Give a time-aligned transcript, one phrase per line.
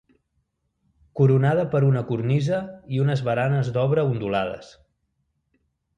[1.19, 2.63] Coronada per una cornisa
[2.95, 4.77] i unes baranes d'obra ondulades.